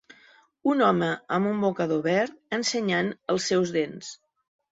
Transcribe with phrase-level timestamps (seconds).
[0.69, 4.13] Un home amb un mocador verd ensenyant els seus dents.